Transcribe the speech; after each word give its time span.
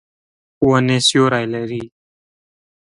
ونې 0.67 0.97
سیوری 1.07 1.45
لري. 1.53 1.83